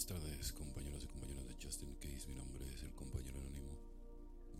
Buenas 0.00 0.22
tardes, 0.22 0.52
compañeros 0.54 1.04
y 1.04 1.08
compañeras 1.08 1.46
de 1.46 1.56
Justin 1.62 1.94
Case. 1.96 2.26
Mi 2.26 2.34
nombre 2.34 2.64
es 2.74 2.82
el 2.84 2.94
compañero 2.94 3.38
anónimo. 3.38 3.76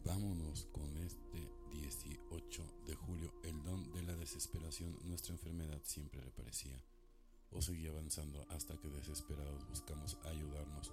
Vámonos 0.04 0.66
con 0.70 0.94
este 0.98 1.48
18 1.72 2.62
de 2.86 2.94
julio. 2.94 3.32
El 3.42 3.62
don 3.62 3.90
de 3.90 4.02
la 4.02 4.14
desesperación. 4.16 4.98
Nuestra 5.04 5.32
enfermedad 5.32 5.80
siempre 5.82 6.22
le 6.22 6.30
parecía. 6.30 6.84
O 7.52 7.62
seguía 7.62 7.88
avanzando 7.88 8.44
hasta 8.50 8.76
que 8.76 8.90
desesperados 8.90 9.66
buscamos 9.66 10.18
ayudarnos 10.24 10.92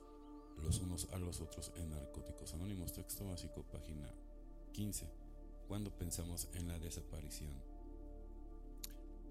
los 0.64 0.80
unos 0.80 1.10
a 1.12 1.18
los 1.18 1.42
otros 1.42 1.74
en 1.76 1.90
Narcóticos 1.90 2.54
Anónimos. 2.54 2.94
Texto 2.94 3.28
básico, 3.28 3.64
página 3.64 4.10
15. 4.72 5.10
Cuando 5.68 5.92
pensamos 5.92 6.48
en 6.54 6.70
la 6.70 6.80
desaparición. 6.80 7.52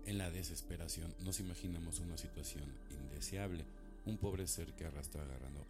En 0.04 0.18
la 0.18 0.30
desesperación 0.30 1.14
nos 1.20 1.40
imaginamos 1.40 2.00
una 2.00 2.18
situación 2.18 2.70
indeseable 2.90 3.64
un 4.06 4.18
pobre 4.18 4.46
ser 4.46 4.74
que 4.74 4.86
arrastra 4.86 5.22
agarrando 5.22 5.66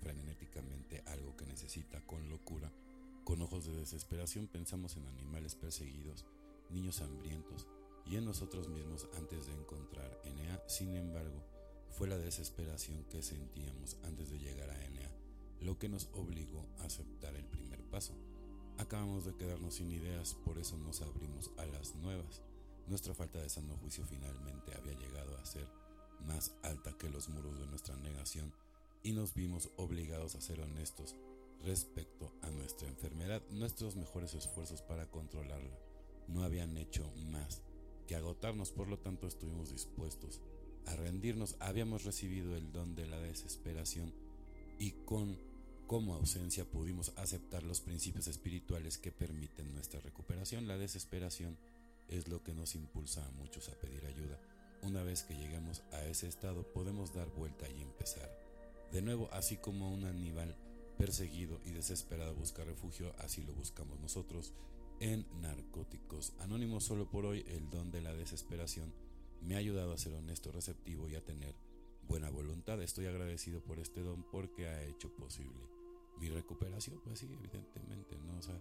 frenéticamente 0.00 1.02
algo 1.06 1.36
que 1.36 1.46
necesita 1.46 2.00
con 2.06 2.28
locura. 2.30 2.70
Con 3.24 3.42
ojos 3.42 3.66
de 3.66 3.76
desesperación 3.76 4.46
pensamos 4.46 4.96
en 4.96 5.06
animales 5.06 5.54
perseguidos, 5.54 6.24
niños 6.70 7.02
hambrientos 7.02 7.66
y 8.06 8.16
en 8.16 8.24
nosotros 8.24 8.68
mismos 8.68 9.06
antes 9.18 9.46
de 9.46 9.52
encontrar 9.52 10.18
Enea. 10.24 10.62
Sin 10.66 10.96
embargo, 10.96 11.44
fue 11.90 12.08
la 12.08 12.16
desesperación 12.16 13.04
que 13.10 13.22
sentíamos 13.22 13.96
antes 14.04 14.30
de 14.30 14.38
llegar 14.38 14.70
a 14.70 14.84
Enea 14.84 15.10
lo 15.60 15.78
que 15.78 15.88
nos 15.88 16.08
obligó 16.14 16.66
a 16.80 16.84
aceptar 16.84 17.34
el 17.36 17.44
primer 17.44 17.82
paso. 17.84 18.14
Acabamos 18.78 19.26
de 19.26 19.34
quedarnos 19.34 19.74
sin 19.74 19.90
ideas, 19.90 20.34
por 20.44 20.58
eso 20.58 20.76
nos 20.78 21.02
abrimos 21.02 21.50
a 21.58 21.66
las 21.66 21.94
nuevas. 21.96 22.42
Nuestra 22.86 23.14
falta 23.14 23.40
de 23.40 23.48
sano 23.48 23.76
juicio 23.76 24.04
finalmente 24.06 24.74
había 24.74 24.98
llegado 24.98 25.36
a 25.36 25.44
ser 25.44 25.68
más 26.26 26.54
alta 26.62 26.89
que 27.00 27.08
los 27.08 27.30
muros 27.30 27.58
de 27.58 27.66
nuestra 27.66 27.96
negación 27.96 28.52
y 29.02 29.12
nos 29.12 29.34
vimos 29.34 29.70
obligados 29.76 30.34
a 30.34 30.40
ser 30.40 30.60
honestos 30.60 31.16
respecto 31.64 32.30
a 32.42 32.50
nuestra 32.50 32.88
enfermedad. 32.88 33.42
Nuestros 33.50 33.96
mejores 33.96 34.34
esfuerzos 34.34 34.82
para 34.82 35.10
controlarla 35.10 35.78
no 36.28 36.44
habían 36.44 36.76
hecho 36.76 37.10
más 37.30 37.62
que 38.06 38.14
agotarnos, 38.14 38.70
por 38.70 38.86
lo 38.86 38.98
tanto 38.98 39.26
estuvimos 39.26 39.70
dispuestos 39.70 40.40
a 40.86 40.94
rendirnos. 40.94 41.56
Habíamos 41.58 42.04
recibido 42.04 42.54
el 42.54 42.70
don 42.70 42.94
de 42.94 43.06
la 43.06 43.18
desesperación 43.18 44.12
y 44.78 44.92
con 45.06 45.38
como 45.86 46.14
ausencia 46.14 46.64
pudimos 46.64 47.12
aceptar 47.16 47.64
los 47.64 47.80
principios 47.80 48.28
espirituales 48.28 48.98
que 48.98 49.10
permiten 49.10 49.74
nuestra 49.74 50.00
recuperación. 50.00 50.68
La 50.68 50.76
desesperación 50.76 51.56
es 52.08 52.28
lo 52.28 52.44
que 52.44 52.54
nos 52.54 52.74
impulsa 52.74 53.26
a 53.26 53.30
muchos 53.32 53.68
a 53.70 53.74
pedir 53.80 54.04
ayuda 54.04 54.38
una 54.82 55.02
vez 55.02 55.22
que 55.22 55.36
lleguemos 55.36 55.82
a 55.92 56.04
ese 56.04 56.28
estado 56.28 56.62
podemos 56.72 57.14
dar 57.14 57.28
vuelta 57.30 57.68
y 57.68 57.82
empezar. 57.82 58.30
De 58.92 59.02
nuevo, 59.02 59.28
así 59.32 59.56
como 59.56 59.90
un 59.92 60.04
animal 60.04 60.56
perseguido 60.98 61.60
y 61.64 61.70
desesperado 61.70 62.34
busca 62.34 62.64
refugio, 62.64 63.14
así 63.18 63.42
lo 63.42 63.54
buscamos 63.54 63.98
nosotros 64.00 64.52
en 65.00 65.26
Narcóticos 65.40 66.32
Anónimos. 66.40 66.84
Solo 66.84 67.08
por 67.08 67.24
hoy 67.24 67.44
el 67.48 67.70
don 67.70 67.90
de 67.90 68.00
la 68.02 68.12
desesperación 68.14 68.92
me 69.40 69.54
ha 69.54 69.58
ayudado 69.58 69.92
a 69.92 69.98
ser 69.98 70.12
honesto, 70.14 70.52
receptivo 70.52 71.08
y 71.08 71.14
a 71.14 71.24
tener 71.24 71.54
buena 72.06 72.30
voluntad. 72.30 72.82
Estoy 72.82 73.06
agradecido 73.06 73.60
por 73.62 73.78
este 73.78 74.02
don 74.02 74.22
porque 74.30 74.68
ha 74.68 74.82
hecho 74.82 75.14
posible 75.14 75.68
mi 76.18 76.28
recuperación. 76.28 77.00
Pues 77.02 77.20
sí, 77.20 77.32
evidentemente, 77.32 78.18
¿no? 78.18 78.38
O 78.38 78.42
sea, 78.42 78.60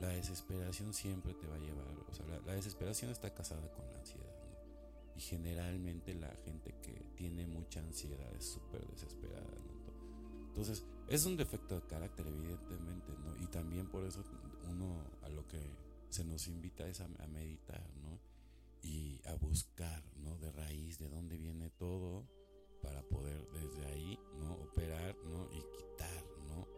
la 0.00 0.08
desesperación 0.08 0.94
siempre 0.94 1.34
te 1.34 1.46
va 1.46 1.56
a 1.56 1.58
llevar, 1.58 1.86
o 2.08 2.14
sea, 2.14 2.26
la, 2.26 2.54
desesperación 2.54 3.10
está 3.10 3.34
casada 3.34 3.70
con 3.72 3.88
la 3.90 3.98
ansiedad. 3.98 4.37
Y 5.18 5.20
generalmente 5.20 6.14
la 6.14 6.32
gente 6.44 6.72
que 6.80 6.92
tiene 7.16 7.44
mucha 7.44 7.80
ansiedad 7.80 8.32
es 8.36 8.44
súper 8.44 8.86
desesperada. 8.86 9.50
Entonces, 10.46 10.84
es 11.08 11.26
un 11.26 11.36
defecto 11.36 11.74
de 11.74 11.86
carácter, 11.88 12.28
evidentemente, 12.28 13.12
¿no? 13.24 13.36
Y 13.42 13.48
también 13.48 13.88
por 13.88 14.04
eso 14.04 14.22
uno 14.70 15.02
a 15.22 15.28
lo 15.28 15.44
que 15.48 15.58
se 16.08 16.24
nos 16.24 16.46
invita 16.46 16.86
es 16.86 17.00
a, 17.00 17.08
meditar, 17.26 17.84
¿no? 18.00 18.20
Y 18.80 19.20
a 19.26 19.34
buscar, 19.34 20.04
¿no? 20.22 20.38
De 20.38 20.52
raíz, 20.52 21.00
de 21.00 21.08
dónde 21.08 21.36
viene 21.36 21.68
todo, 21.70 22.24
para 22.80 23.02
poder 23.02 23.44
desde 23.50 23.86
ahí, 23.86 24.16
¿no? 24.38 24.54
Operar, 24.54 25.16
¿no? 25.24 25.48
Y 25.50 25.62
quitar, 25.76 26.24
¿no? 26.46 26.68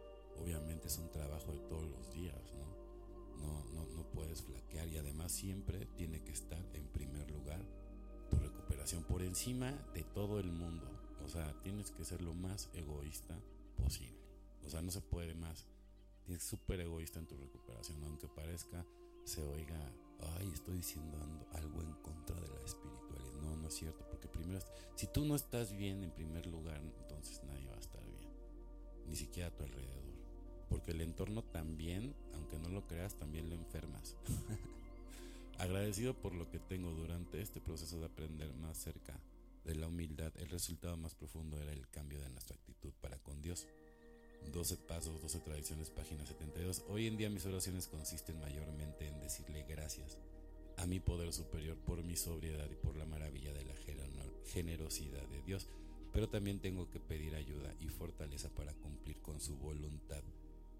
Obviamente 0.41 0.87
es 0.87 0.97
un 0.97 1.11
trabajo 1.11 1.51
de 1.51 1.59
todos 1.59 1.87
los 1.91 2.11
días, 2.11 2.41
¿no? 2.55 3.45
No, 3.45 3.65
no, 3.65 3.85
no 3.95 4.03
puedes 4.09 4.41
flaquear 4.41 4.87
y 4.87 4.97
además 4.97 5.31
siempre 5.31 5.85
tiene 5.95 6.23
que 6.23 6.31
estar 6.31 6.63
en 6.73 6.87
primer 6.87 7.29
lugar 7.29 7.40
por 8.99 9.23
encima 9.23 9.71
de 9.93 10.03
todo 10.03 10.39
el 10.39 10.51
mundo. 10.51 10.85
O 11.23 11.29
sea, 11.29 11.53
tienes 11.61 11.91
que 11.91 12.03
ser 12.03 12.21
lo 12.21 12.33
más 12.33 12.69
egoísta 12.73 13.39
posible. 13.77 14.19
O 14.65 14.69
sea, 14.69 14.81
no 14.81 14.91
se 14.91 15.01
puede 15.01 15.33
más. 15.33 15.65
Tienes 16.25 16.43
súper 16.43 16.81
egoísta 16.81 17.19
en 17.19 17.27
tu 17.27 17.37
recuperación, 17.37 18.03
aunque 18.03 18.27
parezca, 18.27 18.85
se 19.23 19.41
oiga, 19.43 19.79
ay, 20.37 20.51
estoy 20.53 20.77
diciendo 20.77 21.17
algo 21.53 21.81
en 21.81 21.93
contra 22.01 22.39
de 22.39 22.47
la 22.47 22.61
espiritualidad. 22.61 23.41
No, 23.41 23.55
no 23.55 23.67
es 23.67 23.73
cierto, 23.73 24.05
porque 24.09 24.27
primero, 24.27 24.59
si 24.95 25.07
tú 25.07 25.25
no 25.25 25.35
estás 25.35 25.73
bien 25.73 26.03
en 26.03 26.11
primer 26.11 26.45
lugar, 26.45 26.81
entonces 26.99 27.41
nadie 27.43 27.67
va 27.67 27.75
a 27.75 27.79
estar 27.79 28.03
bien, 28.05 28.29
ni 29.07 29.15
siquiera 29.15 29.49
a 29.49 29.55
tu 29.55 29.63
alrededor. 29.63 30.01
Porque 30.69 30.91
el 30.91 31.01
entorno 31.01 31.43
también, 31.43 32.15
aunque 32.33 32.59
no 32.59 32.69
lo 32.69 32.85
creas, 32.87 33.15
también 33.15 33.49
lo 33.49 33.55
enfermas. 33.55 34.15
Agradecido 35.61 36.15
por 36.15 36.33
lo 36.33 36.49
que 36.49 36.57
tengo 36.57 36.89
durante 36.89 37.39
este 37.39 37.61
proceso 37.61 37.99
de 37.99 38.07
aprender 38.07 38.51
más 38.55 38.79
cerca 38.79 39.21
de 39.63 39.75
la 39.75 39.85
humildad, 39.85 40.33
el 40.37 40.49
resultado 40.49 40.97
más 40.97 41.13
profundo 41.13 41.61
era 41.61 41.71
el 41.71 41.87
cambio 41.87 42.19
de 42.19 42.31
nuestra 42.31 42.55
actitud 42.55 42.91
para 42.99 43.19
con 43.19 43.43
Dios. 43.43 43.67
12 44.51 44.77
pasos, 44.77 45.21
12 45.21 45.39
tradiciones, 45.41 45.91
página 45.91 46.25
72. 46.25 46.85
Hoy 46.87 47.05
en 47.05 47.15
día 47.15 47.29
mis 47.29 47.45
oraciones 47.45 47.87
consisten 47.87 48.39
mayormente 48.39 49.07
en 49.07 49.19
decirle 49.19 49.63
gracias 49.69 50.17
a 50.77 50.87
mi 50.87 50.99
poder 50.99 51.31
superior 51.31 51.77
por 51.77 52.03
mi 52.03 52.15
sobriedad 52.15 52.67
y 52.71 52.75
por 52.83 52.97
la 52.97 53.05
maravilla 53.05 53.53
de 53.53 53.63
la 53.63 53.75
generosidad 54.45 55.27
de 55.27 55.43
Dios, 55.43 55.67
pero 56.11 56.27
también 56.27 56.59
tengo 56.59 56.89
que 56.89 56.99
pedir 56.99 57.35
ayuda 57.35 57.71
y 57.79 57.87
fortaleza 57.89 58.49
para 58.49 58.73
cumplir 58.73 59.21
con 59.21 59.39
su 59.39 59.55
voluntad. 59.57 60.23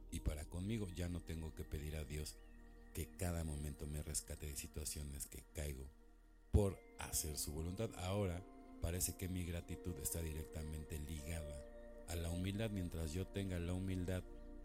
Y 0.10 0.22
para 0.22 0.44
conmigo 0.46 0.90
ya 0.96 1.08
no 1.08 1.22
tengo 1.22 1.54
que 1.54 1.64
pedir 1.64 1.98
a 1.98 2.04
Dios 2.04 2.36
que 2.94 3.08
cada 3.18 3.44
momento 3.44 3.88
me 3.88 4.04
rescate 4.04 4.48
de 4.48 4.56
situaciones 4.56 5.28
que 5.28 5.44
caigo 5.54 5.86
por 6.52 6.78
hacer 7.00 7.38
su 7.38 7.54
voluntad. 7.54 7.90
Ahora 7.98 8.44
parece 8.82 9.16
que 9.16 9.30
mi 9.30 9.46
gratitud 9.46 9.96
está 10.02 10.22
directamente 10.22 11.00
ligada 11.00 11.56
a 12.10 12.16
la 12.16 12.30
humildad. 12.30 12.70
Mientras 12.70 13.14
yo 13.14 13.26
tenga 13.28 13.60
la 13.60 13.74
humildad 13.74 14.24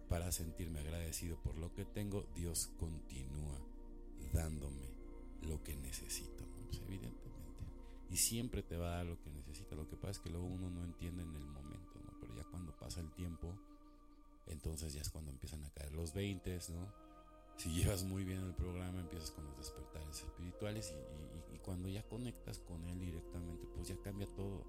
para 0.09 0.33
sentirme 0.33 0.81
agradecido 0.81 1.37
por 1.43 1.57
lo 1.57 1.73
que 1.75 1.85
tengo, 1.85 2.27
Dios 2.35 2.71
continúa 2.79 3.59
dándome 4.33 4.87
lo 5.43 5.63
que 5.63 5.77
necesito, 5.77 6.45
pues, 6.65 6.81
evidentemente. 6.87 7.65
Y 8.11 8.17
siempre 8.17 8.63
te 8.63 8.77
va 8.77 8.89
a 8.89 8.97
dar 8.97 9.07
lo 9.07 9.21
que 9.21 9.31
necesita. 9.31 9.75
Lo 9.75 9.89
que 9.89 9.97
pasa 9.97 10.13
es 10.13 10.19
que 10.21 10.31
luego 10.31 10.47
uno 10.47 10.71
no 10.71 10.85
entiende 10.85 11.23
en 11.23 11.35
el 11.35 11.47
momento, 11.47 12.01
¿no? 12.05 12.19
Pero 12.21 12.35
ya 12.37 12.45
cuando 12.45 12.77
pasa 12.77 13.01
el 13.01 13.11
tiempo, 13.13 13.53
entonces 14.47 14.93
ya 14.95 15.01
es 15.01 15.11
cuando 15.11 15.31
empiezan 15.31 15.65
a 15.65 15.71
caer 15.71 15.93
los 15.93 16.15
20, 16.15 16.59
¿no? 16.71 17.06
Si 17.57 17.71
llevas 17.71 18.05
muy 18.05 18.25
bien 18.25 18.43
el 18.43 18.55
programa, 18.55 19.01
empiezas 19.01 19.31
con 19.31 19.45
los 19.45 19.57
despertares 19.57 20.23
espirituales 20.23 20.95
y, 21.53 21.59
cuando 21.59 21.89
ya 21.89 22.07
conectas 22.07 22.61
con 22.61 22.87
él 22.87 23.01
directamente, 23.01 23.67
pues 23.75 23.89
ya 23.89 23.97
cambia 23.97 24.29
todo. 24.37 24.63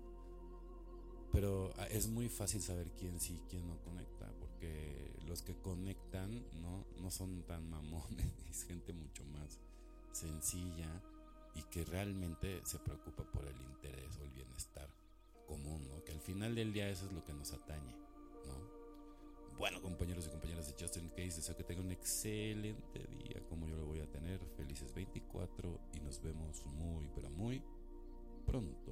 Pero 1.31 1.71
ah, 1.77 1.85
es 1.91 2.07
muy 2.07 2.27
fácil 2.27 2.59
saber 2.59 2.89
quién 2.97 3.19
sí 3.19 3.35
y 3.35 3.49
quién 3.49 3.67
no 3.67 3.77
conecta, 3.83 4.25
porque 4.39 5.11
los 5.27 5.43
que 5.43 5.55
conectan 5.57 6.43
no, 6.59 6.85
no 6.99 7.11
son 7.11 7.43
tan 7.43 7.69
mamones, 7.69 8.25
es 8.49 8.63
gente 8.63 8.93
mucho 8.93 9.23
más 9.25 9.59
sencilla 10.11 11.03
y 11.53 11.61
que 11.63 11.85
realmente 11.85 12.61
se 12.63 12.79
preocupa 12.79 13.23
por 13.25 13.45
el 13.45 13.61
interés 13.61 14.17
o 14.17 14.23
el 14.23 14.31
bienestar 14.31 14.89
común, 15.47 15.87
¿no? 15.87 16.03
Que 16.03 16.13
al 16.13 16.21
final 16.21 16.55
del 16.55 16.73
día 16.73 16.89
eso 16.89 17.05
es 17.05 17.11
lo 17.11 17.23
que 17.23 17.33
nos 17.33 17.51
atañe, 17.53 17.95
¿no? 18.45 18.76
Bueno, 19.57 19.81
compañeros 19.81 20.27
y 20.27 20.29
compañeras 20.29 20.67
de 20.67 20.75
Justin 20.79 21.09
Case, 21.09 21.37
deseo 21.37 21.57
que 21.57 21.63
tengan 21.63 21.85
un 21.85 21.91
excelente 21.91 23.07
día 23.09 23.41
como 23.49 23.67
yo 23.67 23.75
lo 23.75 23.85
voy 23.87 23.99
a 23.99 24.05
tener. 24.05 24.39
Felices 24.55 24.93
24 24.93 25.79
y 25.95 25.99
nos 26.01 26.21
vemos 26.21 26.63
muy, 26.67 27.09
pero 27.15 27.31
muy 27.31 27.63
pronto. 28.45 28.86